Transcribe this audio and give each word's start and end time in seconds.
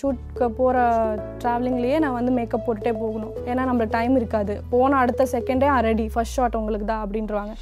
ஷூட்க்கு 0.00 0.46
போகிற 0.58 0.76
ட்ராவலிங்லேயே 1.42 1.98
நான் 2.04 2.16
வந்து 2.18 2.32
மேக்கப் 2.38 2.66
போட்டுட்டே 2.66 2.92
போகணும். 3.02 3.34
ஏன்னா 3.50 3.62
நம்மளுக்கு 3.68 3.96
டைம் 3.98 4.14
இருக்காது. 4.20 4.54
போன 4.74 4.98
அடுத்த 5.02 5.26
செகண்டே 5.32 5.68
ரெடி 5.88 6.06
ஃபர்ஸ்ட் 6.14 6.36
ஷாட் 6.38 6.58
உங்களுக்கு 6.60 6.86
தான் 6.92 7.02
அப்படின்றவாங்க. 7.06 7.54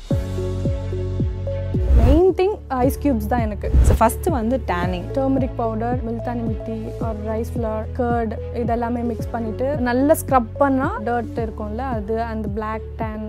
மெயின் 2.00 2.30
திங் 2.38 2.54
ஐஸ் 2.82 2.98
க்யூப்ஸ் 3.02 3.30
தான் 3.32 3.42
எனக்கு. 3.46 3.68
ஃபஸ்ட்டு 3.98 4.32
வந்து 4.36 4.56
tanning 4.70 5.06
turmeric 5.16 5.56
powder 5.62 5.98
multani 6.06 6.42
mitti 6.50 6.78
ஒரு 7.06 7.18
ரைஸ் 7.30 7.50
ஃப்ளவர் 7.54 7.88
கர்ட் 7.98 8.34
இதெல்லாமே 8.62 9.02
மிக்ஸ் 9.10 9.32
பண்ணிவிட்டு 9.34 9.68
நல்லா 9.88 10.16
ஸ்க்ரப் 10.22 10.52
பண்ணால் 10.62 10.96
டர்ட் 11.08 11.42
இருக்கும்ல 11.46 11.84
அது 11.96 12.16
அந்த 12.32 12.48
பிளாக் 12.58 12.86
டேன் 13.02 13.26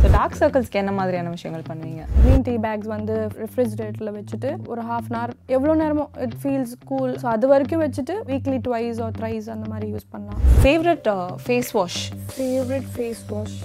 ஸோ 0.00 0.08
டார்க் 0.14 0.36
சர்க்கிள்ஸ்க்கு 0.40 0.78
என்ன 0.80 0.92
மாதிரியான 0.96 1.30
விஷயங்கள் 1.34 1.64
பண்ணுவீங்க? 1.68 2.02
க்ரீன் 2.18 2.44
டீ 2.48 2.54
பேக்ஸ் 2.64 2.90
வந்து 2.94 3.14
ரெஃப்ரிஜரேட்டரில் 3.40 4.12
வச்சுட்டு 4.16 4.50
ஒரு 4.72 4.82
ஹாஃப் 4.90 5.08
அன் 5.08 5.18
ஹவர் 5.18 5.32
எவ்வளோ 5.56 5.72
நேரமோ 5.80 6.04
இட் 6.24 6.36
ஃபீல்ஸ் 6.42 6.74
கூல் 6.90 7.12
ஸோ 7.22 7.26
அது 7.32 7.48
வரைக்கும் 7.52 7.82
வச்சுட்டு 7.84 8.14
வீக்லி 8.30 8.58
ட்வைஸ் 8.66 9.00
ஆர் 9.06 9.14
த்ரைஸ் 9.18 9.48
அந்த 9.54 9.66
மாதிரி 9.72 9.88
யூஸ் 9.94 10.06
பண்ணலாம். 10.12 10.40
Favourite 10.62 11.08
face 11.46 11.72
wash 11.78 12.00
favourite 12.36 12.88
face 12.94 13.24
wash 13.32 13.58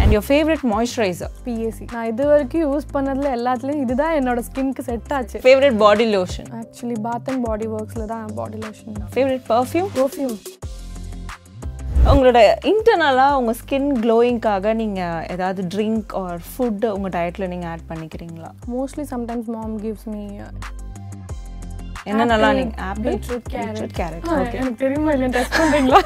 and 0.00 0.12
your 0.16 0.26
favourite 0.28 0.64
moisturiser 0.72 1.32
BSC 1.46 1.86
நான் 1.94 2.08
இது 2.12 2.24
வரைக்கும் 2.32 2.64
யூஸ் 2.66 2.88
பண்ணதில் 2.94 3.30
எல்லாத்துலேயும் 3.36 3.82
இதுதான் 3.86 4.14
என்னோட 4.20 4.40
ஸ்கின்க்கு 4.48 4.84
செட் 4.88 5.12
ஆச்சு. 5.18 5.42
Favourite 5.46 5.78
body 5.84 6.06
lotion 6.16 6.48
actually 6.60 6.98
bath 7.08 7.28
and 7.32 7.44
body 7.48 7.68
ஒர்க்ஸில் 7.76 8.08
தான் 8.14 8.34
body 8.40 8.60
lotion 8.66 8.94
favourite 9.16 9.44
perfume 9.52 9.90
perfume 9.98 10.36
உங்களோட 12.12 12.40
இன்டர்னலாக 12.70 13.38
உங்கள் 13.38 13.56
ஸ்கின் 13.60 13.88
க்ளோயிங்காக 14.02 14.72
நீங்கள் 14.80 15.24
ஏதாவது 15.34 15.62
ட்ரிங்க் 15.74 16.12
ஆர் 16.20 16.38
ஃபுட் 16.50 16.84
உங்கள் 16.94 17.12
டயட்டில் 17.16 17.50
நீங்கள் 17.52 17.70
ஆட் 17.72 17.84
பண்ணிக்கிறீங்களா? 17.90 18.50
Mostly 18.74 19.04
sometimes 19.12 19.48
mom 19.54 19.74
gives 19.84 20.06
me 20.12 20.22
என்னென்னலாம் 22.10 22.56
நீங்கள் 22.58 22.84
ஆப்பிள் 22.90 23.16
carrot. 23.54 23.90
கேரட் 23.98 24.26
ஓகே 24.38 24.58
எனக்கு 24.60 24.80
தெரியுமா 24.84 25.12
இல்லை 25.16 25.28
டெஸ்ட் 25.36 25.58
பண்ணுறீங்களா 25.60 26.00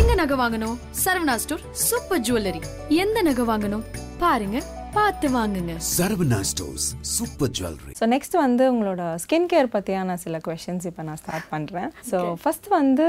எங்க 0.00 0.12
நகை 0.22 0.36
வாங்கணும்? 0.42 0.76
சரவணா 1.04 1.34
ஸ்டோர் 1.44 1.64
சூப்பர் 1.88 2.24
ஜுவல்லரி 2.28 2.60
எந்த 3.04 3.18
நகை 3.28 3.44
வாங்கணும்? 3.52 3.84
பாருங்க. 4.22 4.58
பார்த்து 4.98 5.26
வாங்குங்க. 5.36 5.74
Saravana 5.96 6.38
Stores 6.50 6.84
Super 7.16 7.48
Jewelry. 7.56 7.92
So 7.98 8.04
next 8.12 8.36
வந்து 8.44 8.64
உங்களோட 8.72 9.02
ஸ்கின் 9.24 9.48
கேர் 9.52 9.68
பற்றியான 9.74 10.16
சில 10.22 10.36
கொஷின்ஸ் 10.46 10.86
இப்போ 10.90 11.02
நான் 11.08 11.20
ஸ்டார்ட் 11.22 11.46
பண்ணுறேன் 11.52 11.90
ஸோ 12.10 12.18
ஃபர்ஸ்ட் 12.42 12.68
வந்து 12.78 13.06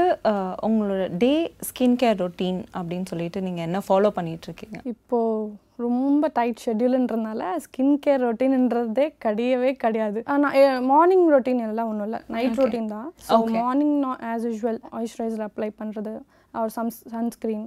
உங்களோட 0.68 1.02
டே 1.22 1.32
ஸ்கின் 1.68 1.96
கேர் 2.02 2.18
ரொட்டீன் 2.24 2.60
அப்படின்னு 2.78 3.08
சொல்லிட்டு 3.12 3.40
நீங்கள் 3.46 3.66
என்ன 3.68 3.80
ஃபாலோ 3.88 4.10
இருக்கீங்க? 4.48 4.78
இப்போது 4.92 5.50
ரொம்ப 5.86 6.30
டைட் 6.38 6.64
ஷெட்யூலுன்றதுனால 6.66 7.42
ஸ்கின் 7.66 7.96
கேர் 8.06 8.22
ரொட்டீன்ன்றதே 8.26 9.06
கிடையவே 9.24 9.72
கிடையாது. 9.84 10.22
ஆனால் 10.34 10.84
மார்னிங் 10.92 11.26
ரொட்டீன் 11.34 11.62
எல்லாம் 11.68 11.90
ஒன்றும் 11.92 12.08
இல்லை. 12.10 12.20
நைட் 12.36 12.58
ரொட்டீன் 12.62 12.90
தான். 12.96 13.08
So 13.28 13.38
morning 13.60 13.96
as 14.32 14.46
usual 14.50 14.80
moisturiser 14.94 15.46
apply 15.48 15.70
பண்ணுறது 15.82 16.14
அவர் 16.58 16.72
சம் 16.78 16.92
சன்ஸ்க்ரீன் 17.16 17.66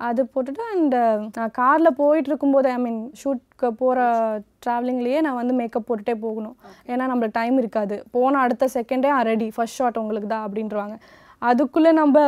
அது 0.00 0.22
போட்டுட்டு 0.32 0.62
அண்ட் 0.72 0.94
நான் 1.36 1.52
காரில் 1.58 1.96
போயிட்டு 2.00 2.28
இருக்கும்போது 2.30 2.68
ஐ 2.72 2.78
மீன் 2.86 3.02
ஷூட்க்கு 3.20 3.68
போகிற 3.82 4.00
ட்ராவலிங்லேயே 4.64 5.20
நான் 5.26 5.38
வந்து 5.40 5.54
மேக்கப் 5.60 5.86
போட்டுட்டே 5.88 6.14
போகணும். 6.24 6.56
ஏன்னா 6.92 7.04
நம்மளுக்கு 7.10 7.38
டைம் 7.40 7.56
இருக்காது. 7.62 7.96
போன 8.16 8.40
அடுத்த 8.46 8.68
செகண்டே 8.74 9.12
ரெடி 9.30 9.48
ஃபர்ஸ்ட் 9.56 9.78
ஷாட் 9.80 10.00
உங்களுக்கு 10.02 10.30
தான் 10.34 10.44
அப்படின்றவாங்க 10.48 10.96
அதுக்குள்ளே 11.48 11.90
நம்ம 12.00 12.18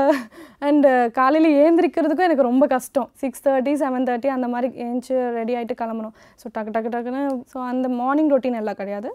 அண்டு 0.68 0.88
காலையில் 1.18 1.48
ஏந்திரிக்கிறதுக்கும் 1.64 2.28
எனக்கு 2.28 2.48
ரொம்ப 2.48 2.64
கஷ்டம். 2.72 3.08
சிக்ஸ் 3.22 3.44
தேர்ட்டி 3.46 3.72
செவன் 3.82 4.06
தேர்ட்டி 4.08 4.28
அந்த 4.36 4.48
மாதிரி 4.54 4.68
ஏஞ்சி 4.86 5.14
ரெடி 5.38 5.54
ஆகிட்டு 5.58 5.76
கிளம்பணும். 5.82 6.14
ஸோ 6.40 6.46
டக்கு 6.56 6.74
டக்கு 6.74 6.92
டக்குன்னு 6.94 7.22
ஸோ 7.52 7.58
அந்த 7.72 7.88
மார்னிங் 8.00 8.32
ரொட்டீன் 8.34 8.58
எல்லாம் 8.62 8.80
கிடையாது. 8.80 9.10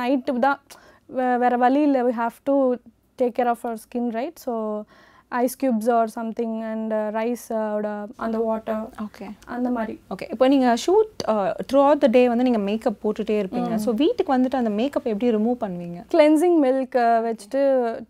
நைட்டு 0.00 0.38
தான் 0.46 0.60
வேற 1.42 1.54
வழி 1.64 1.82
இல்லை. 1.88 2.02
We 2.08 2.14
have 2.22 2.38
to 2.50 2.54
take 3.20 3.36
care 3.36 3.50
of 3.52 3.66
our 3.66 3.82
skin 3.84 4.10
right 4.18 4.40
so 4.46 4.54
ice 5.40 5.56
cubes 5.60 5.88
or 5.96 6.10
something 6.16 6.56
and 6.70 6.92
ரைஸோட 7.16 7.86
அந்த 8.26 8.38
வாட்டர் 8.48 8.82
ஓகே 9.06 9.26
அந்த 9.54 9.68
மாதிரி. 9.76 9.94
ஓகே 10.14 10.26
இப்போ 10.34 10.46
நீங்கள் 10.52 10.78
shoot 10.84 11.14
through 11.70 11.80
out 11.86 12.02
the 12.04 12.10
day 12.16 12.22
வந்து 12.32 12.46
நீங்கள் 12.48 12.64
மேக்கப் 12.68 13.00
போட்டுட்டே 13.04 13.38
இருப்பீங்க. 13.42 13.72
ஸோ 13.86 13.92
வீட்டுக்கு 14.02 14.34
வந்துட்டு 14.36 14.60
அந்த 14.60 14.72
மேக்கப் 14.80 15.10
எப்படி 15.12 15.32
ரிமூவ் 15.38 15.58
பண்ணுவீங்க? 15.64 16.00
கிளென்சிங் 16.14 16.56
மில்க் 16.66 16.96
வச்சுட்டு 17.28 17.62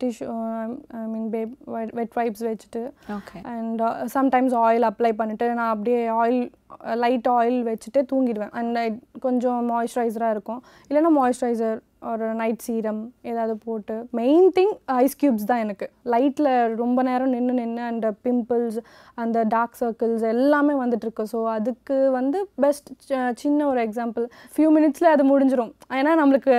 tissue 0.03 0.28
I 1.00 1.06
mean 1.15 1.31
baby 1.34 1.54
wet 2.00 2.15
wipes 2.21 2.47
வச்சுட்டு 2.50 2.84
okay 3.19 3.41
and 3.54 3.83
sometimes 4.19 4.56
oil 4.66 4.88
apply 4.93 5.12
பண்ணிட்டு 5.22 5.48
நான் 5.59 5.72
அப்படியே 5.75 6.03
ஆயில் 6.21 6.41
லைட் 7.03 7.28
ஆயில் 7.38 7.59
வச்சுட்டு 7.69 8.00
தூங்கிடுவேன். 8.12 8.54
அண்ட் 8.60 8.78
கொஞ்சம் 9.27 9.60
மாய்ஸ்சரைசராக 9.72 10.34
இருக்கும். 10.37 10.62
இல்லைன்னா 10.88 11.12
மாய்ஸ்சரைசர் 11.21 11.78
ஒரு 12.11 12.27
நைட் 12.34 12.65
சீரம் 12.67 13.00
ஏதாவது 13.31 13.55
போட்டு 13.65 13.94
மெயின் 14.12 14.49
திங் 14.56 14.72
ஐஸ் 14.97 15.17
க்யூப்ஸ் 15.21 15.49
தான் 15.50 15.62
எனக்கு. 15.65 15.87
லைட்டில் 16.15 16.50
ரொம்ப 16.83 17.03
நேரம் 17.03 17.33
நின்று 17.37 17.55
நின்று 17.61 17.83
அந்த 17.91 18.06
பிம்பிள்ஸ் 18.25 18.78
அந்த 19.15 19.44
டார்க் 19.55 19.78
சர்க்கிள்ஸ் 19.81 20.25
எல்லாமே 20.34 20.75
வந்துட்டுருக்கு 20.83 21.27
ஸோ 21.33 21.41
அதுக்கு 21.56 21.97
வந்து 22.19 22.39
பெஸ்ட் 22.65 22.91
சின்ன 23.43 23.66
ஒரு 23.72 23.81
எக்ஸாம்பிள் 23.87 24.27
ஃபியூ 24.56 24.71
மினிட்ஸில் 24.77 25.12
அது 25.15 25.25
முடிஞ்சிடும் 25.33 25.72
ஏன்னா 26.00 26.15
நம்மளுக்கு 26.22 26.55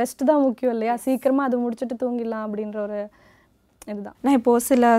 ரெஸ்ட் 0.00 0.24
தான் 0.24 0.42
முக்கியம் 0.42 0.74
இல்லையா? 0.74 0.96
சீக்கிரமாக 1.06 1.48
அது 1.50 1.58
முடிச்சுட்டு 1.64 1.96
தூங்கிடலாம் 2.04 2.46
அப்படின்ற 2.46 2.80
ஒரு 2.88 3.00
இதுதான். 3.92 4.16
நான் 4.24 4.36
இப்போ 4.38 4.52
சில 4.68 4.90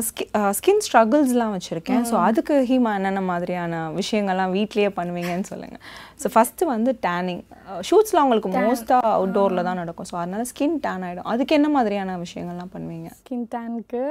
ஸ்கின் 0.58 0.82
ஸ்ட்ரகிள்ஸ்லாம் 0.86 1.54
வச்சுருக்கேன். 1.56 2.04
ஸோ 2.10 2.16
அதுக்கு 2.28 2.56
ஹீமா 2.70 2.92
என்னென்ன 2.98 3.22
மாதிரியான 3.30 3.80
விஷயங்கள்லாம் 4.00 4.54
வீட்லேயே 4.58 4.90
பண்ணுவீங்கன்னு 5.00 5.50
சொல்லுங்கள் 5.52 5.82
ஸோ 6.22 6.30
ஃபஸ்ட்டு 6.36 6.70
வந்து 6.74 6.94
டேனிங் 7.08 7.42
ஷூட்ஸ்லாம் 7.90 8.26
உங்களுக்கு 8.28 8.52
மோஸ்ட்டாக 8.58 9.12
அவுட்டோரில் 9.18 9.66
தான் 9.70 9.82
நடக்கும். 9.82 10.10
ஸோ 10.12 10.18
அதனால 10.22 10.46
ஸ்கின் 10.52 10.78
டேன் 10.86 11.06
ஆகிடும் 11.10 11.30
அதுக்கு 11.34 11.58
என்ன 11.60 11.70
மாதிரியான 11.78 12.18
விஷயங்கள்லாம் 12.26 12.74
பண்ணுவீங்க? 12.76 13.10
ஸ்கின் 13.22 13.46
டேனுக்கு 13.56 14.04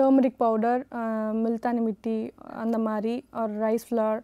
டர்மரிக் 0.00 0.40
பவுடர் 0.44 0.82
மில்தானி 1.44 1.82
மிட்டி 1.88 2.18
அந்த 2.64 2.78
மாதிரி 2.88 3.16
ஒரு 3.42 3.56
ரைஸ் 3.66 3.88
ஃப்ளவர் 3.90 4.20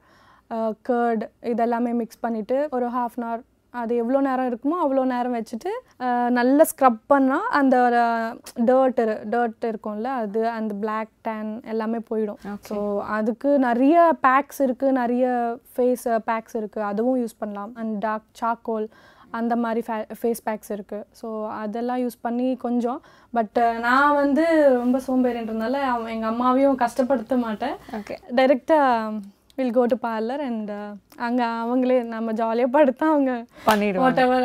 கர்ட் 0.91 1.25
இதெல்லாமே 1.55 1.93
மிக்ஸ் 2.03 2.25
பண்ணிவிட்டு 2.25 2.57
ஒரு 2.77 2.87
ஹாஃப் 2.97 3.19
அன் 3.19 3.27
ஹவர் 3.29 3.43
அது 3.81 3.93
எவ்வளோ 4.03 4.19
நேரம் 4.29 4.49
இருக்குமோ 4.51 4.77
அவ்வளோ 4.85 5.05
நேரம் 5.13 5.37
வச்சுட்டு 5.39 5.73
நல்லா 6.39 6.65
ஸ்க்ரப் 6.73 7.01
பண்ணால் 7.13 7.49
அந்த 7.61 7.77
டர்ட் 8.71 9.01
டர்ட் 9.33 9.65
இருக்கும்ல 9.71 10.11
அது 10.23 10.43
அந்த 10.59 10.75
பிளாக் 10.83 11.13
டேன் 11.29 11.51
எல்லாமே 11.73 12.01
போயிடும். 12.11 12.41
ஸோ 12.69 12.77
அதுக்கு 13.17 13.51
நிறைய 13.69 13.97
பேக்ஸ் 14.29 14.63
இருக்குது 14.67 14.99
நிறைய 15.03 15.27
ஃபேஸ் 15.75 16.07
பேக்ஸ் 16.31 16.57
இருக்குது 16.61 16.89
அதுவும் 16.93 17.21
யூஸ் 17.23 17.41
பண்ணலாம். 17.43 17.75
அண்ட் 17.83 17.97
டார்க் 18.07 18.31
சாக்கோல் 18.43 18.89
அந்த 19.39 19.55
மாதிரி 19.63 19.81
ஃபேஸ் 20.19 20.43
பேக்ஸ் 20.47 20.73
இருக்குது 20.75 21.07
ஸோ 21.21 21.29
அதெல்லாம் 21.63 22.01
யூஸ் 22.03 22.19
பண்ணி 22.27 22.49
கொஞ்சம். 22.67 23.01
பட் 23.37 23.59
நான் 23.87 24.19
வந்து 24.23 24.45
ரொம்ப 24.83 24.99
சோம்பேறின்றதுனால 25.07 25.79
அவன் 25.93 26.13
எங்கள் 26.17 26.33
அம்மாவையும் 26.33 26.83
கஷ்டப்படுத்த 26.83 27.37
மாட்டேன். 27.47 27.75
ஓகே 27.99 28.17
டைரெக்டாக 28.41 29.17
will 29.59 29.75
go 29.77 29.85
to 29.93 29.97
parlour 30.07 30.43
and 30.49 30.73
அங்கே 31.27 31.47
அவங்களே 31.63 31.99
நம்ம 32.15 32.33
ஜாலியாக 32.41 32.75
படுத்தா 32.77 33.07
அவங்க 33.13 33.33
எவர் 34.25 34.45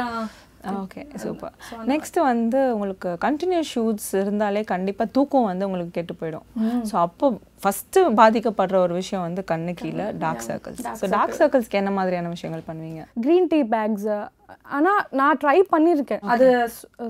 ஓகே 0.80 1.02
சூப்பர் 1.24 1.53
நெக்ஸ்ட் 1.92 2.18
வந்து 2.30 2.59
உங்களுக்கு 2.74 3.09
கண்டினியூஸ் 3.25 3.69
ஷூட்ஸ் 3.75 4.09
இருந்தாலே 4.22 4.62
கண்டிப்பாக 4.72 5.14
தூக்கம் 5.18 5.48
வந்து 5.50 5.68
உங்களுக்கு 5.68 5.94
கெட்டு 5.98 6.14
போயிடும். 6.22 6.46
ஸோ 6.90 6.96
அப்போ 7.06 7.28
ஃபஸ்ட்டு 7.64 8.02
பாதிக்கப்படுற 8.19 8.78
ஒரு 8.86 8.94
விஷயம் 9.02 9.24
வந்து 9.28 9.44
கண்ணு 9.52 9.74
கீழே 9.81 10.08
டார்க் 10.24 10.44
சர்க்கிள்ஸ் 10.50 10.84
ஸோ 11.02 11.09
டார்க் 11.16 11.38
சர்க்கிள்ஸ்க்கு 11.40 11.80
என்ன 11.81 11.94
மாதிரியான 12.00 12.31
விஷயங்கள் 12.36 12.68
பண்ணுவீங்க? 12.69 13.03
க்ரீன் 13.25 13.50
டீ 13.53 13.62
பேக்ஸ் 13.75 14.09
ஆனால் 14.78 15.02
நான் 15.20 15.40
ட்ரை 15.44 15.58
பண்ணியிருக்கேன் 15.74 16.24
அது 16.34 16.48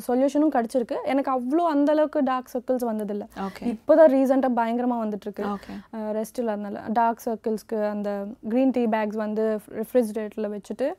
சொல்யூஷனும் 0.08 0.54
கிடச்சிருக்கு. 0.56 0.98
எனக்கு 1.14 1.32
அவ்வளோ 1.38 1.66
அந்த 1.76 1.90
அளவுக்கு 1.96 2.22
டார்க் 2.32 2.52
சர்க்கிள்ஸ் 2.56 2.88
வந்ததில்லை. 2.90 3.28
Okay. 3.48 3.68
இப்போதான் 3.74 4.12
ரீசெண்டாக 4.18 4.58
பயங்கரமாக 4.60 5.04
வந்துட்டு 5.06 5.28
இருக்கு 5.30 5.46
Okay. 5.56 5.78
ரெஸ்ட் 6.20 6.42
இல்லாதனால 6.44 6.84
டார்க் 7.00 7.26
சர்க்கிள்ஸ்க்கு 7.28 7.80
அந்த 7.94 8.12
க்ரீன் 8.52 8.76
டீ 8.78 8.86
பேக்ஸ் 8.96 9.24
வந்து 9.26 9.46
ரெஃப்ரிஜரேட்டரில் 9.82 10.53
வச்சுட்டு 10.58 10.90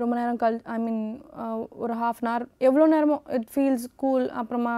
ரொம்ப 0.00 0.14
நேரம் 0.18 0.38
கல் 0.42 0.56
ஐ 0.74 0.76
மீன் 0.82 1.00
ஒரு 1.84 1.94
ஹாஃப் 2.02 2.20
அன் 2.22 2.28
ஹவர் 2.30 2.44
எவ்வளோ 2.66 2.84
நேரமோ 2.92 3.16
இட் 3.36 3.48
ஃபீல்ஸ் 3.54 3.86
கூல் 4.02 4.26
அப்புறமா 4.40 4.74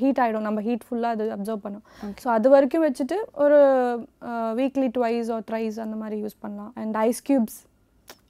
ஹீட் 0.00 0.20
ஆகிடும் 0.24 0.46
நம்ம 0.48 0.62
ஹீட் 0.66 0.84
ஃபுல்லாக 0.88 1.16
அது 1.16 1.26
அப்சர்வ் 1.36 1.62
பண்ணும். 1.66 1.84
ஸோ 2.22 2.28
அது 2.34 2.48
வரைக்கும் 2.54 2.84
வச்சுட்டு 2.86 3.16
ஒரு 3.44 3.60
வீக்லி 4.60 4.88
ட்வைஸ் 4.98 5.30
ஆர் 5.36 5.46
த்ரைஸ் 5.50 5.78
அந்த 5.86 5.96
மாதிரி 6.02 6.18
யூஸ் 6.24 6.38
பண்ணலாம். 6.44 6.70
And 6.82 6.98
ice 7.06 7.22
cubes 7.28 7.58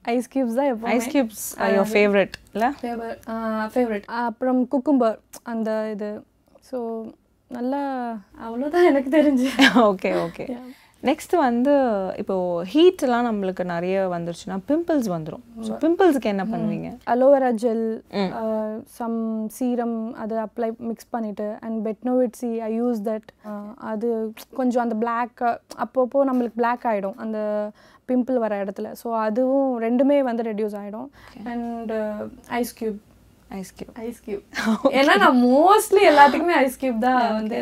ice 0.05 0.29
cubes 0.33 0.55
தான் 0.55 0.69
எப்போ 0.69 0.87
ஐஸ் 0.87 1.07
கியூப்ஸ் 1.07 1.43
யோர் 1.75 1.89
ஃபேவரட் 1.93 2.35
இல்லை? 2.53 2.69
ஃபேவரட் 3.73 4.05
அப்புறம் 4.21 4.67
குக்கும்பர் 4.67 5.17
அந்த 5.43 5.69
இது. 5.91 6.11
ஸோ 6.71 6.77
நல்லா 7.51 7.81
அவ்வளோதான் 8.41 8.87
எனக்கு 8.89 9.09
தெரிஞ்சு. 9.17 9.47
ஓகே 9.89 10.11
ஓகே 10.25 10.45
நெக்ஸ்ட் 11.07 11.33
வந்து 11.45 11.73
இப்போ 12.21 12.35
ஹீட்லாம் 12.71 13.27
நம்மளுக்கு 13.27 13.63
நிறைய 13.71 13.95
வந்துருச்சுன்னா 14.13 14.55
பிம்பிள்ஸ் 14.69 15.07
வந்துடும் 15.13 15.43
ஸோ 15.67 15.71
பிம்பிள்ஸ்க்கு 15.83 16.31
என்ன 16.31 16.43
பண்ணுவீங்க? 16.53 16.89
Aloe vera 17.13 17.49
gel 17.63 17.85
some 18.97 19.19
serum 19.57 19.95
அதை 20.23 20.37
அப்ளை 20.45 20.69
மிக்ஸ் 20.89 21.09
பண்ணிட்டு 21.15 21.47
and 21.65 21.77
Betnovate 21.87 22.35
C 22.41 22.49
I 22.69 22.71
use 22.79 22.99
that 23.09 23.29
அது 23.91 24.07
கொஞ்சம் 24.59 24.83
அந்த 24.85 24.97
பிளாக் 25.03 25.43
அப்பப்போ 25.85 26.25
நம்மளுக்கு 26.29 26.59
பிளாக் 26.61 26.87
ஆகிடும் 26.91 27.19
அந்த 27.25 27.37
பிம்பிள் 28.09 28.41
வர 28.45 28.53
இடத்துல. 28.63 28.89
ஸோ 29.01 29.07
அதுவும் 29.27 29.71
ரெண்டுமே 29.87 30.17
வந்து 30.29 30.45
ரெடியூஸ் 30.51 30.75
ஆகிடும் 30.81 31.09
and 31.51 31.93
ice 32.59 32.73
cube 32.79 32.99
ice 33.59 33.71
cube 33.77 33.93
ice 34.07 34.21
cube 34.25 34.43
ஏன்னா 34.99 35.15
நான் 35.23 35.39
மோஸ்ட்லி 35.49 36.03
எல்லாத்துக்குமே 36.11 36.57
ஐஸ் 36.65 36.79
கியூப் 36.83 36.99
தான் 37.07 37.21
வந்து 37.39 37.59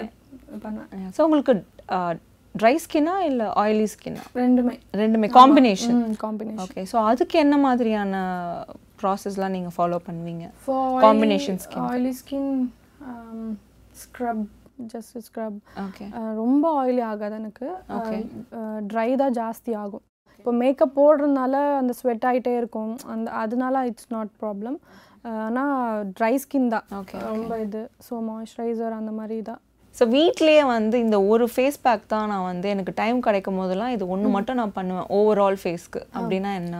பண்ணுவேன். 0.65 1.13
ஸோ 1.17 1.21
உங்களுக்கு 1.27 1.55
ட்ரை 2.55 2.73
ஸ்கின்னா 2.83 3.15
இல்லை 3.29 3.47
ஆயிலி 3.61 3.87
ஸ்கின்னா 3.93 4.23
ரெண்டுமே. 4.41 4.75
ரெண்டுமே 5.01 5.27
காம்பினேஷன் 5.39 6.01
காம்பினேஷன் 6.25 6.63
ஓகே 6.65 6.83
ஸோ 6.91 6.97
அதுக்கு 7.11 7.37
என்ன 7.45 7.55
மாதிரியான 7.65 8.21
ப்ராசஸ்லாம் 9.01 9.55
நீங்கள் 9.55 9.75
ஃபாலோ 9.77 9.97
பண்ணுவீங்க? 10.07 10.45
Combination 11.07 11.57
skin. 11.65 11.81
Oily 11.89 12.13
skin 12.21 12.51
scrub 14.03 14.45
just 14.93 15.17
scrub 15.27 15.57
okay 15.85 16.05
ரொம்ப 16.41 16.65
ஆயிலி 16.81 17.03
ஆகாது 17.11 17.35
எனக்கு. 17.41 17.67
ட்ரை 18.91 19.09
தான் 19.23 19.35
ஜாஸ்தி 19.39 19.71
ஆகும். 19.83 20.03
இப்போ 20.39 20.51
மேக்கப் 20.61 20.97
போடுறதுனால 20.97 21.53
அந்த 21.81 21.93
ஸ்வெட் 21.99 22.25
ஆகிட்டே 22.31 22.55
இருக்கும். 22.61 22.95
அந்த 23.13 23.27
அதனால 23.43 23.85
இட்ஸ் 23.91 24.11
நாட் 24.15 24.33
ப்ராப்ளம் 24.41 24.77
ஆனால் 25.45 26.03
ட்ரை 26.17 26.33
ஸ்கின் 26.43 26.69
தான். 26.73 26.85
Okay, 26.99 27.21
ரொம்ப 27.31 27.53
இது. 27.65 27.81
ஸோ 28.07 28.13
மாய்ஸ்சரைசர் 28.27 28.99
அந்த 28.99 29.13
மாதிரி 29.19 29.37
தான். 29.49 29.61
ஸோ 29.97 30.03
வீட்லேயே 30.15 30.63
வந்து 30.75 30.95
இந்த 31.05 31.17
ஒரு 31.31 31.45
ஃபேஸ் 31.53 31.77
பேக் 31.85 32.03
தான் 32.13 32.29
நான் 32.31 32.47
வந்து 32.51 32.67
எனக்கு 32.73 32.91
டைம் 33.01 33.19
கிடைக்கும் 33.27 33.59
போதெல்லாம் 33.59 33.93
இது 33.95 34.03
ஒன்று 34.13 34.29
மட்டும் 34.35 34.59
நான் 34.61 34.77
பண்ணுவேன். 34.79 35.07
ஓவரால் 35.17 35.59
ஃபேஸ்க்கு 35.61 36.01
அப்படின்னா 36.17 36.51
என்ன? 36.61 36.79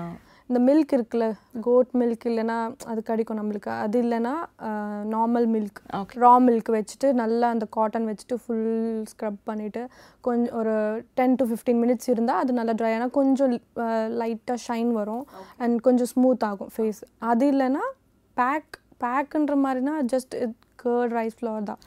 இந்த 0.50 0.60
மில்க் 0.68 0.92
இருக்குல்ல? 0.96 1.26
கோட் 1.66 1.90
மில்க் 2.02 2.26
இல்லைன்னா 2.32 2.58
அது 2.92 3.00
கிடைக்கும் 3.10 3.40
நம்மளுக்கு. 3.40 3.72
அது 3.86 3.98
இல்லைன்னா 4.04 4.34
normal 5.16 5.48
milk 5.56 5.80
Okay. 6.00 6.18
Raw 6.24 6.32
milk 6.46 6.70
வச்சுட்டு 6.76 7.08
நல்லா 7.22 7.48
அந்த 7.56 7.66
காட்டன் 7.78 8.08
வச்சுட்டு 8.10 8.36
ஃபுல் 8.44 8.70
ஸ்க்ரப் 9.12 9.42
பண்ணிவிட்டு 9.50 9.82
கொஞ்சம் 10.28 10.54
ஒரு 10.60 10.76
டென் 11.20 11.36
டு 11.40 11.48
ஃபிஃப்டீன் 11.50 11.82
மினிட்ஸ் 11.84 12.12
இருந்தால் 12.14 12.42
அது 12.44 12.54
நல்லா 12.60 12.76
ட்ரை 12.82 12.94
ஆனால் 12.98 13.16
கொஞ்சம் 13.20 13.56
லைட்டாக 14.22 14.60
ஷைன் 14.68 14.92
வரும். 15.00 15.26
அண்ட் 15.64 15.78
கொஞ்சம் 15.88 16.12
ஸ்மூத் 16.14 16.46
ஆகும் 16.52 16.72
ஃபேஸ் 16.76 17.02
அது 17.32 17.48
இல்லைன்னா 17.54 17.84
பேக் 18.38 18.72
பேக்குன்ற 19.06 19.56
மாதிரினா 19.66 19.96
ஜஸ்ட் 20.14 20.36
கேர்ட் 20.84 21.16
ரைஸ் 21.20 21.38
ஃப்ளவர் 21.40 21.70
தான். 21.72 21.82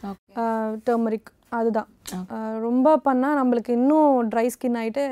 டர்மரிக் 0.88 1.30
அதுதான். 1.58 1.88
ரொம்ப 2.66 2.88
பண்ணால் 3.06 3.38
நம்மளுக்கு 3.40 3.72
இன்னும் 3.80 4.28
ட்ரை 4.32 4.46
ஸ்கின் 4.56 4.78
ஆகிட்டு 4.82 5.04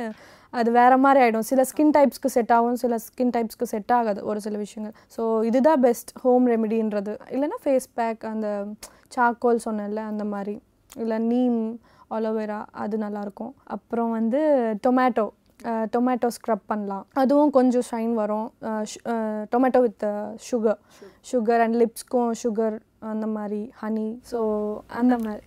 அது 0.59 0.69
வேற 0.77 0.93
மாதிரி 1.05 1.21
ஆகிடும் 1.23 1.47
சில 1.49 1.63
ஸ்கின் 1.71 1.93
டைப்ஸ்க்கு 1.97 2.29
செட் 2.35 2.53
ஆகும் 2.57 2.79
சில 2.83 2.97
ஸ்கின் 3.07 3.33
டைப்ஸ்க்கு 3.35 3.67
செட் 3.73 3.93
ஆகாது 3.97 4.21
ஒரு 4.31 4.39
சில 4.45 4.57
விஷயங்கள். 4.63 4.95
ஸோ 5.17 5.23
இதுதான் 5.49 5.83
பெஸ்ட் 5.87 6.11
ஹோம் 6.23 6.47
ரெமெடின்றது 6.53 7.15
இல்லைன்னா 7.35 7.59
ஃபேஸ் 7.65 7.89
பேக் 7.99 8.23
அந்த 8.33 8.49
சாக்கோல் 9.17 9.65
சொன்னேன்ல 9.67 10.03
அந்த 10.13 10.27
மாதிரி. 10.35 10.55
இல்லை 11.03 11.19
நீம் 11.33 11.59
அலோவேரா 12.17 12.61
அது 12.85 12.97
நல்லாயிருக்கும் 13.05 13.53
அப்புறம் 13.77 14.13
வந்து 14.19 14.41
டொமேட்டோ 14.87 15.27
டொமேட்டோ 15.95 16.29
ஸ்க்ரப் 16.37 16.67
பண்ணலாம். 16.73 17.05
அதுவும் 17.21 17.53
கொஞ்சம் 17.57 17.87
ஷைன் 17.91 18.13
வரும். 18.23 18.49
Tomato 19.53 19.81
with 19.87 20.05
sugar 20.49 20.79
sugar 21.31 21.63
and 21.65 21.77
லிப்ஸ்க்கும் 21.83 22.31
sugar 22.43 22.77
அந்த 23.03 23.27
மாதிரி 23.33 23.61
ஹனி 23.81 24.09
ஸோ 24.31 24.41
அந்த 25.01 25.15
மாதிரி. 25.19 25.45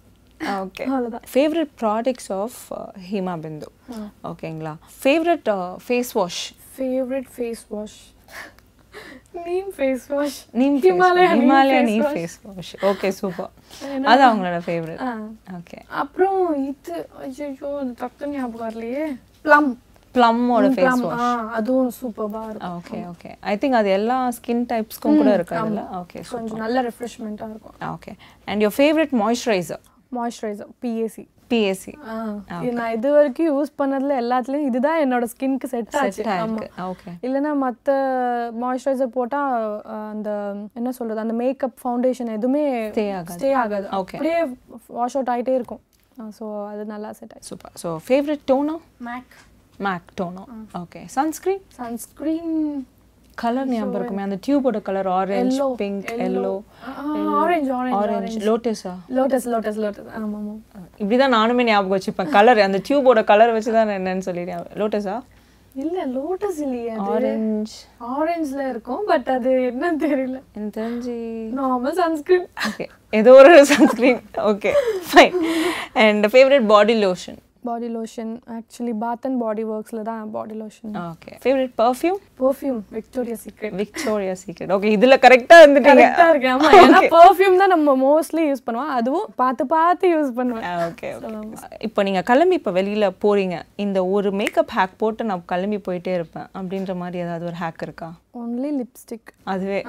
ஓகே 0.60 0.84
அவ்வளோதான் 0.88 1.26
favourite 1.32 1.72
products 1.82 2.30
of 2.38 2.60
Hima 3.08 3.36
Bindu 3.42 3.68
ஓகேங்களா 4.30 4.74
favourite 5.02 5.50
face 5.86 6.12
wash 6.18 6.42
favourite 6.76 7.30
face 7.36 7.64
wash 7.70 8.00
neem 9.42 9.70
face 9.76 10.06
wash 10.12 10.40
neem 10.54 10.78
Himalaya 10.86 11.30
Himalaya 11.34 11.78
face 11.80 11.90
neem 11.90 12.02
wash. 12.04 12.16
Face 12.16 12.36
wash 12.48 12.72
okay 12.90 13.10
super 13.20 13.52
அது 14.06 14.22
அவங்களோட 14.28 14.58
favourite 14.66 15.02
ஆ. 15.02 15.12
Okay 15.58 15.78
அப்புறம் 16.02 16.40
இது 16.66 16.96
ஐயோ 17.22 17.70
டக்குன்னு 18.02 18.36
ஞாபகம் 18.36 18.66
வரலையே. 18.66 19.06
ப்ளம் 19.46 19.70
ப்ளம்மோட 20.16 20.70
ஃபேஸ் 20.78 21.02
வாஷ் 21.06 21.22
ஆ 21.26 21.28
அதுவும் 21.58 21.92
சூப்பராக 22.00 22.48
இருக்கும். 22.52 22.78
ஓகே 22.80 22.98
ஓகே 23.12 23.30
ஐ 23.52 23.54
திங்க் 23.62 23.78
அது 23.82 23.90
எல்லா 24.00 24.18
ஸ்கின் 24.38 24.64
டைப்ஸ்க்கும் 24.72 25.20
கூட 25.20 25.32
இருக்காதுல்ல 25.40 25.84
ஓகே 26.00 26.22
கொஞ்சம் 26.32 26.64
நல்ல 26.66 26.82
ரெஃப்ரெஷ்மெண்ட்டாக 26.88 27.54
இருக்கும். 27.54 27.76
Okay 27.96 28.14
and 28.50 28.64
your 28.66 28.76
favourite 28.80 29.14
moisturiser 29.24 29.84
moisturiser 30.18 30.72
PAC 30.84 31.24
BSC 31.52 31.94
நான் 32.78 32.92
இது 32.96 33.08
வரைக்கும் 33.16 33.50
யூஸ் 33.52 33.72
பண்ணதுல 33.80 34.18
எல்லாத்துலயும் 34.24 34.68
இதுதான் 34.70 35.00
என்னோட 35.04 35.26
ஸ்கின்க்கு 35.34 35.68
செட் 35.74 35.96
ஆச்சு. 36.02 36.24
ஓகே 36.92 37.12
இல்லைன்னா 37.28 37.52
மற்ற 37.64 37.96
மாய்ஸ்சரைசர் 38.64 39.12
போட்டால் 39.18 39.56
அந்த 40.14 40.30
என்ன 40.82 40.92
சொல்றது 41.00 41.24
அந்த 41.26 41.36
மேக்கப் 41.44 41.78
ஃபவுண்டேஷன் 41.84 42.32
ஆகாது. 42.34 43.38
ஸ்டே 43.38 43.50
ஆகாது. 43.64 43.88
Okay. 44.02 44.18
அப்படியே 44.20 44.40
வாஷ் 45.00 45.18
அவுட் 45.18 45.32
ஆகிட்டே 45.36 45.56
இருக்கும். 45.60 45.82
ஸோ 46.38 46.46
அது 46.72 46.84
நல்லா 46.94 47.10
செட் 47.20 47.34
ஆச்சு 47.36 47.50
சூப்பர் 47.52 47.74
ஸோ 47.84 47.90
ஃபேவரட் 48.08 48.44
டோனோ 48.52 48.76
மேக் 49.10 49.32
மேக் 49.88 50.08
டோனோ 50.20 50.44
ஓகே 50.82 51.02
சன்ஸ்க்ரீன் 51.18 51.64
சன்ஸ்க்ரீன் 51.80 52.56
கலர் 53.42 53.70
ஞாபகம் 53.72 53.96
இருக்குமே? 53.98 54.24
அந்த 54.28 54.38
டியூபோட 54.46 54.78
colour 54.88 55.08
orange 55.18 55.66
pink 55.82 56.10
yellow. 56.12 56.26
Yellow 56.26 56.52
orange 57.42 57.72
orange 58.00 58.40
லோட்டஸா 58.48 58.94
lotus 59.18 59.48
lotus 59.54 59.80
Lotus 59.84 60.10
ஆமாம் 60.18 60.34
ஆமாம். 60.40 60.60
இப்படிதான் 61.02 61.36
நானுமே 61.38 61.66
ஞாபகம் 61.70 61.96
வச்சுப்பேன். 61.96 62.32
கலர் 62.38 62.66
அந்த 62.66 62.80
டியூபோட 62.88 63.22
கலர் 63.32 63.54
வச்சு 63.58 63.72
தான் 63.78 63.94
என்னன்னு 64.00 64.28
சொல்லிடுறேன். 64.30 64.66
லோட்டஸா 64.82 65.16
இல்ல 65.84 66.00
லோட்டஸ் 66.16 66.60
இல்லையே 66.66 66.94
ஆரஞ்சு 67.12 67.78
ஆரஞ்சுல 68.16 68.62
இருக்கும் 68.72 69.04
பட் 69.12 69.30
அது 69.36 69.52
என்னன்னு 69.70 70.02
தெரியல. 70.08 70.38
எனக்கு 70.56 70.76
தெரிஞ்சு 70.80 71.16
நார்மல் 71.60 71.96
சன்ஸ்கிரீன் 72.02 72.48
ஓகே 72.70 72.88
ஏதோ 73.20 73.34
ஒரு 73.42 73.54
sunscreen 73.72 74.20
okay 74.52 74.74
fine 75.12 75.38
and 76.06 76.28
favourite 76.34 76.68
body 76.74 76.98
lotion 77.06 77.40
body 77.68 77.88
lotion 77.96 78.32
actually 78.58 78.94
bath 79.04 79.26
and 79.28 79.40
body 79.44 79.64
ஒர்க்ஸில் 79.74 80.02
தான் 80.10 80.22
body 80.36 80.56
lotion 80.62 80.96
okay 81.12 81.32
favourite 81.44 81.74
perfume 81.82 82.20
perfume 82.42 82.80
Victoria 82.98 83.38
secret 83.44 83.76
Victoria 83.82 84.36
secret 84.44 84.74
okay 84.76 84.92
இதுல 84.98 85.18
கரெக்டா 85.26 85.58
வந்துட்டீங்க 85.64 86.06
கரெக்டாக 86.06 86.32
இருக்கு. 86.34 86.50
ஆமா 86.56 86.72
ஏன்னா 86.82 87.02
பெர்ஃப்யூம் 87.16 87.60
தான் 87.62 87.74
நம்ம 87.76 87.96
மோஸ்ட்லி 88.06 88.46
யூஸ் 88.50 88.66
பண்ணுவோம். 88.68 88.92
அதுவும் 88.98 89.28
பார்த்து 89.42 89.66
பார்த்து 89.76 90.12
யூஸ் 90.16 90.32
பண்ணுவேன் 90.40 90.68
ஓகே 90.90 91.12
இப்போ 91.90 92.04
நீங்க 92.08 92.24
கிளம்பி 92.32 92.58
இப்போ 92.62 92.74
வெளியில 92.80 93.12
போறீங்க. 93.26 93.58
இந்த 93.86 94.00
ஒரு 94.16 94.32
மேக்கப் 94.42 94.74
ஹேக் 94.78 95.00
போட்டு 95.04 95.30
நான் 95.30 95.46
கிளம்பி 95.54 95.80
போயிட்டே 95.88 96.14
இருப்பேன். 96.20 96.50
அப்படின்ற 96.60 96.96
மாதிரி 97.04 97.24
ஏதாவது 97.26 97.48
ஒரு 97.52 97.58
ஹேக் 97.64 97.86
இருக்கா? 97.88 98.10
ஒன்லி 98.42 98.70
லிப்ஸ்டிக் 98.82 99.30
அதுவே. 99.54 99.80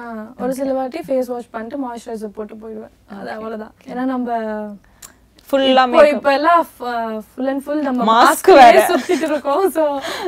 ஒரு 0.43 0.53
சில 0.61 0.71
வாட்டி 0.79 1.01
ஃபேஸ் 1.09 1.29
வாஷ் 1.33 1.51
பண்ணிட்டு 1.53 1.77
மாய்ஸ்சரைசர் 1.83 2.35
போட்டு 2.37 2.55
போயிடுவேன். 2.63 2.95
அது 3.19 3.29
அவ்வளவுதான். 3.35 3.75
ஏன்னா 3.91 4.05
நம்ம 4.13 4.39
ஃபுல்லா 5.49 5.83
இப்போ 5.87 6.03
இப்போ 6.13 6.31
எல்லாம் 6.37 6.61
ஃபுல் 7.29 7.49
அண்ட் 7.51 7.63
ஃபுல் 7.65 7.81
நம்ம 7.87 8.05
Mask 8.05 8.19
மாஸ்க் 8.21 8.49
வேற. 8.59 8.77
சுத்திட்டு 8.91 9.27
இருக்கோம் 9.29 9.65
ஸோ 9.75 9.83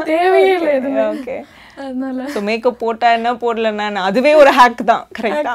தேவையே 0.09 0.49
இல்லை 0.57 0.71
எதுவுமே. 0.79 1.05
ஓகே 1.13 1.37
அதனால. 1.83 2.25
ஸோ 2.33 2.41
மேக்கப் 2.49 2.81
போட்டா 2.81 3.07
என்ன 3.17 3.29
போடலன்னா 3.41 4.03
அதுவே 4.09 4.33
ஒரு 4.41 4.51
ஹேக் 4.59 4.83
தான் 4.91 5.05
கரெக்டா 5.17 5.53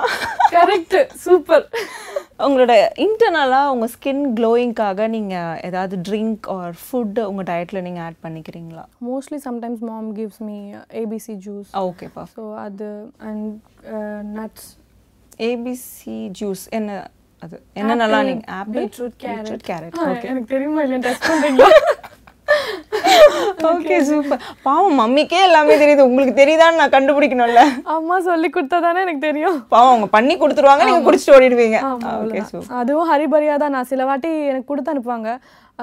கரெக்ட் 0.55 0.97
சூப்பர் 1.25 1.64
உங்களோட 2.47 2.75
இன்டர்னலாக 3.05 3.71
உங்கள் 3.73 3.90
ஸ்கின் 3.95 4.23
க்ளோயிங்காக 4.37 5.07
நீங்கள் 5.14 5.59
ஏதாவது 5.69 5.97
ட்ரிங்க் 6.09 6.47
ஆர் 6.55 6.75
ஃபுட் 6.85 7.19
உங்கள் 7.29 7.49
டயட்டில் 7.50 7.85
நீங்கள் 7.87 8.05
ஆட் 8.07 8.21
பண்ணிக்கிறீங்களா? 8.25 8.85
Mostly 9.09 9.38
sometimes 9.47 9.83
mom 9.88 10.11
gives 10.19 10.43
me 10.49 10.59
ABC 11.00 11.35
juice 11.47 11.71
ஓகேப்பா 11.83 12.25
ஸோ 12.35 12.45
அது 12.67 12.88
அண்ட் 13.31 13.50
நட்ஸ் 14.38 14.69
ஏபிசி 15.49 16.19
ஜூஸ் 16.40 16.64
என்ன? 16.79 16.90
அது. 17.44 17.56
என்னென்னலாம் 17.80 18.26
நீங்கள் 18.30 18.52
ஆப்பிள் 18.61 18.78
பீட்ரூட் 18.78 19.16
கேரட் 19.25 19.64
கேரட் 19.68 20.26
எனக்கு 20.30 20.52
தெரியுமா 20.54 20.82
இல்லையா 20.87 21.02
டெஸ்ட் 21.09 21.28
பண்ணுறீங்களா 21.30 21.70
ஓகே 23.68 23.97
சூப்பர் 24.09 24.40
பாவம் 24.64 24.97
மம்மிக்கே 25.00 25.40
எல்லாமே 25.49 25.75
தெரியுது. 25.82 26.06
உங்களுக்கு 26.09 26.32
தெரியுதான்னு 26.40 26.80
நான் 26.80 26.92
கண்டுபிடிக்கணும்ல. 26.94 27.62
அம்மா 27.94 28.16
சொல்லி 28.28 28.49
கொடுத்தா 28.54 28.78
தானே 28.87 29.02
எனக்கு 29.04 29.23
தெரியும். 29.26 29.56
பாவம் 29.75 29.92
அவங்க 29.92 30.09
பண்ணி 30.16 30.35
கொடுத்துருவாங்க 30.42 30.87
நீங்கள் 30.88 31.06
குடிச்சிட்டு 31.06 31.35
ஓடிடுவீங்க. 31.37 31.78
ஓகே. 32.23 32.40
சூப்பர் 32.50 32.78
அதுவும் 32.80 33.11
ஹரிபரியா 33.12 33.56
தான் 33.62 33.75
நான் 33.76 33.90
சில 33.92 34.04
வாட்டி 34.11 34.30
எனக்கு 34.52 34.70
கொடுத்து 34.70 34.92
அனுப்புவாங்க. 34.94 35.30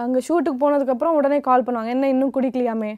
அங்க 0.01 0.19
ஷூட்டுக்கு 0.27 0.59
போனதுக்கு 0.63 0.93
அப்புறம் 0.93 1.15
உடனே 1.19 1.37
கால் 1.47 1.65
பண்ணுவாங்க. 1.67 1.91
என்ன 1.95 2.09
இன்னும் 2.13 2.33
குடிக்கலையாமே. 2.37 2.91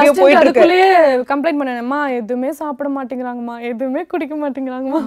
அதுக்குள்ளேயே 0.00 0.88
கம்ப்ளைண்ட் 1.30 1.60
பண்ணேன்மா 1.60 2.00
எதுவுமே 2.18 2.50
சாப்பிட 2.60 2.90
மாட்டேங்கிறாங்கம்மா. 2.96 3.56
எதுவுமே 3.70 4.02
குடிக்க 4.12 4.36
மாட்டேங்கிறாங்கம்மா. 4.42 5.02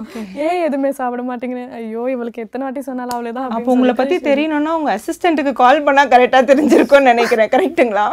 ஏன் 0.46 0.58
எதுவுமே 0.66 0.92
சாப்பிட 1.00 1.24
மாட்டேங்கிறேன். 1.30 1.70
ஐயோ 1.80 2.04
இவளுக்கு 2.16 2.44
எத்தனை 2.46 2.64
வாட்டி 2.66 2.88
சொன்னாலும் 2.90 3.16
அவ்வளவுதான் 3.18 3.54
அப்போ 3.58 3.76
உங்களை 3.76 3.94
பற்றி 4.02 4.18
தெரியணும்னா 4.30 4.74
உங்கள் 4.80 4.96
அசிஸ்டண்ட்டுக்கு 4.98 5.54
கால் 5.64 5.84
பண்ணால் 5.88 6.12
கரெக்டாக 6.16 6.44
தெரிஞ்சிருக்கும்னு 6.52 7.10
நினைக்கிறேன். 7.12 7.52
கரெக்ட்டுங்களா 7.56 8.08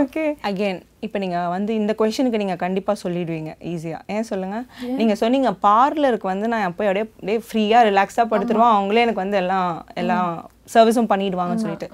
ஓகே 0.00 0.24
அகைன் 0.48 0.80
இப்போ 1.06 1.18
நீங்கள் 1.22 1.50
வந்து 1.54 1.72
இந்த 1.78 1.92
கொஷனுக்கு 2.00 2.40
நீங்கள் 2.42 2.60
கண்டிப்பாக 2.62 2.96
சொல்லிடுவீங்க. 3.02 3.52
ஈஸியாக 3.70 4.14
ஏன் 4.14 4.26
சொல்லுங்கள் 4.30 4.64
நீங்கள் 4.98 5.18
சொன்னீங்க 5.22 5.50
பார்லருக்கு 5.66 6.26
வந்து 6.32 6.46
நான் 6.52 6.76
போய் 6.78 6.88
அப்படியே 6.90 7.06
அப்படியே 7.06 7.38
ஃப்ரீயாக 7.48 7.86
ரிலாக்ஸாக 7.88 8.26
படுத்துருவோம் 8.32 8.74
அவங்களே 8.74 9.04
எனக்கு 9.06 9.24
வந்து 9.24 9.38
எல்லாம் 9.42 9.70
எல்லாம் 10.02 10.28
சர்வீஸும் 10.74 11.10
பண்ணிடுவாங்கன்னு 11.12 11.64
சொல்லிட்டு. 11.64 11.88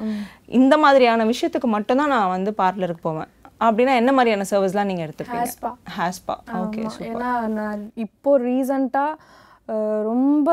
இந்த 0.61 0.75
மாதிரியான 0.85 1.27
விஷயத்துக்கு 1.33 1.71
மட்டும்தான் 1.77 2.15
நான் 2.17 2.35
வந்து 2.37 2.53
பார்லருக்கு 2.63 3.05
போவேன். 3.09 3.31
அப்படின்னா 3.67 3.95
என்ன 4.01 4.11
மாதிரியான 4.17 4.49
சர்வீஸ்லாம் 4.51 4.91
நீங்கள் 4.91 5.07
எடுத்துப்பீங்க? 5.07 5.45
Hairspா. 5.45 5.71
Hair spa 5.99 6.35
okay. 6.65 6.83
ஏன்னா 7.11 7.31
நான் 7.61 7.81
இப்போ 8.07 8.33
ரீசண்டாக 8.49 9.15
ரொம்ப 10.11 10.51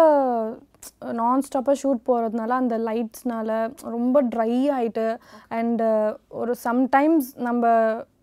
நான் 1.20 1.44
ஸ்டாப்பாக 1.46 1.80
ஷூட் 1.82 2.02
போகிறதுனால 2.08 2.52
அந்த 2.62 2.76
லைட்ஸ்னால 2.88 3.52
ரொம்ப 3.94 4.22
ட்ரை 4.34 4.52
ஆயிட்டு 4.78 5.06
அண்டு 5.58 5.88
ஒரு 6.42 6.54
சம்டைம்ஸ் 6.66 7.30
நம்ம 7.48 7.72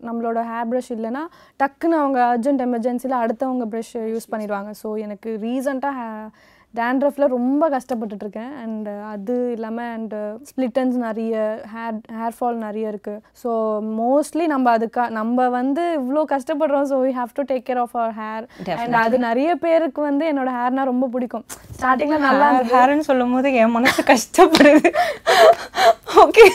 நம்மளோட 0.07 0.41
ஹேர் 0.51 0.69
ப்ரஷ் 0.71 0.91
இல்லைன்னா 0.95 1.23
டக்குன்னு 1.61 1.99
அவங்க 2.01 2.19
அர்ஜென்ட் 2.33 2.63
எமர்ஜென்சியில் 2.67 3.21
அடுத்தவங்க 3.23 3.67
ப்ரஷ் 3.73 3.93
யூஸ் 4.13 4.31
பண்ணிடுவாங்க. 4.33 4.71
ஸோ 4.81 4.89
எனக்கு 5.05 5.31
ரீசண்டாக 5.45 6.07
டேண்ட்ரஃபில் 6.79 7.25
ரொம்ப 7.35 7.63
கஷ்டப்பட்டுட்டு 7.73 8.23
இருக்கேன் 8.25 8.53
அண்ட் 8.63 8.87
அது 9.13 9.35
இல்லாமல் 9.55 9.89
அண்டு 9.95 10.19
ஸ்ப்ளிட்டன்ஸ் 10.49 10.95
நிறைய 11.05 11.33
ஹேர் 11.73 11.97
ஹேர் 12.19 12.35
ஃபால் 12.37 12.57
நிறைய 12.65 12.91
இருக்குது 12.93 13.21
ஸோ 13.43 13.49
மோஸ்ட்லி 14.01 14.47
நம்ம 14.53 14.71
அதுக்கா 14.77 15.05
நம்ம 15.19 15.47
வந்து 15.59 15.83
இவ்வளோ 15.99 16.23
கஷ்டப்படுறோம். 16.33 16.87
So 16.91 16.97
we 17.05 17.11
have 17.19 17.35
to 17.39 17.45
take 17.51 17.65
care 17.69 17.81
of 17.83 17.95
our 18.01 18.15
hair 18.21 18.45
and 18.81 18.97
அது 19.05 19.19
நிறைய 19.29 19.49
பேருக்கு 19.65 20.01
வந்து 20.09 20.25
என்னோட 20.31 20.51
ஹேர்னா 20.59 20.85
ரொம்ப 20.91 21.07
பிடிக்கும். 21.15 21.45
ஸ்டார்டிங்கில் 21.77 22.25
நல்லா 22.29 22.49
ஹேர்னு 22.73 23.07
சொல்லும் 23.09 23.35
போது 23.37 23.53
என் 23.63 23.75
மனசு 23.77 24.03
கஷ்டப்படுது. 24.11 24.91
ஓகே 26.25 26.47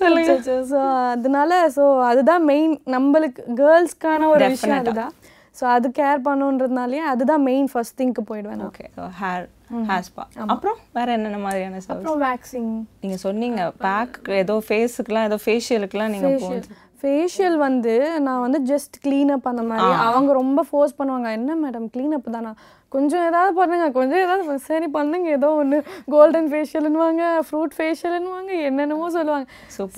சொல்லுங்க. 0.00 0.32
ஸோ 0.72 0.80
அதனால 1.14 1.52
ஸோ 1.76 1.84
அதுதான் 2.10 2.44
மெயின் 2.50 2.74
நம்மளுக்கு 2.96 3.42
கேர்ள்ஸ்க்கான 3.60 4.28
ஒரு 4.34 4.46
விஷயம் 4.54 4.80
அதுதான். 4.82 5.12
ஸோ 5.58 5.64
அது 5.74 5.88
கேர் 6.00 6.26
பண்ணுன்றதுனாலே 6.26 7.00
அதுதான் 7.10 7.46
மெயின் 7.50 7.70
ஃபர்ஸ்ட் 7.72 7.98
திங்க்கு 8.00 8.24
போயிடுவேன் 8.28 8.64
ஓகே 8.66 8.86
ஹேர் 9.20 9.46
ஹேஸ்பா 9.88 10.24
அப்புறம் 10.46 10.78
வேற 10.92 11.08
என்னென்ன 11.12 11.38
மாதிரியான 11.38 11.80
அப்புறம் 11.86 12.20
வேக்சிங் 12.26 12.72
நீங்க 13.00 13.16
சொன்னீங்க 13.24 13.62
பேக்கு 13.86 14.36
ஏதோ 14.42 14.56
ஃபேஸுக்குலாம் 14.68 15.28
ஏதோ 15.30 15.38
ஃபேஷியலுக்குலாம் 15.46 16.14
நீங்க 16.14 16.30
போகுது 16.44 16.76
ஃபேஷியல் 17.02 17.56
வந்து 17.58 17.92
நான் 18.24 18.42
வந்து 18.44 18.58
ஜஸ்ட் 18.70 18.96
க்ளீனப் 19.04 19.44
அந்த 19.50 19.62
மாதிரி 19.62 19.90
அவங்க 20.06 20.30
ரொம்ப 20.32 20.60
ஃபோர்ஸ் 20.68 20.96
பண்ணுவாங்க. 20.98 21.28
என்ன 21.30 21.54
மேடம் 21.56 21.86
க்ளீனப் 21.94 22.32
தானா? 22.36 22.52
கொஞ்சம் 22.92 23.24
ஏதாவது 23.26 23.52
பண்ணுங்க 23.54 23.86
கொஞ்சம் 23.90 24.22
ஏதாவது 24.24 24.42
பண்ணு." 24.46 24.64
சரி 24.66 24.88
பண்ணுங்க 24.88 25.28
ஏதோ 25.30 25.50
ஒன்று 25.54 25.78
கோல்டன் 26.10 26.50
ஃபேஷியல்னுவாங்க 26.52 27.24
ஃப்ரூட் 27.48 27.76
ஃபேஷியல்னுவாங்க 27.78 28.52
என்னென்னமோ 28.70 29.10
சொல்லுவாங்க. 29.10 29.46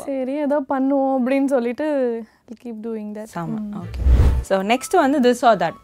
சரி 0.09 0.35
ஏதோ 0.47 0.59
பண்ணுவோம் 0.75 1.15
அப்படின்னு 1.19 1.51
சொல்லிட்டு 1.57 1.89
keep 2.63 2.83
doing 2.87 3.15
that 3.17 3.33
okay 3.83 4.03
so 4.49 4.57
next 4.67 4.97
வந்து 4.99 5.21
this 5.21 5.43
or 5.45 5.59
that 5.59 5.79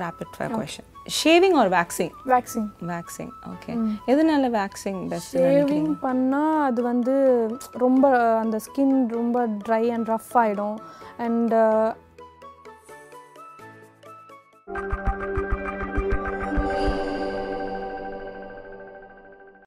rapid 0.00 0.32
fire 0.36 0.52
question 0.52 0.88
shaving 1.14 1.56
or 1.60 1.70
waxing 1.70 2.12
waxing 2.26 2.68
waxing 2.86 3.32
okay 3.52 3.72
எதனால 4.06 4.50
வேக்சிங் 4.52 5.00
பெஸ்ட் 5.08 5.34
ஷேவிங் 5.38 5.92
பண்ணால் 6.02 6.60
அது 6.62 6.82
வந்து 6.82 7.14
ரொம்ப 7.78 8.04
அந்த 8.40 8.58
ஸ்கின் 8.58 8.96
ரொம்ப 9.10 9.46
ட்ரை 9.66 9.84
அண்ட் 9.90 10.08
ரஃப் 10.08 10.32
ஆகிடும் 10.36 10.78
அண்ட் 11.18 11.54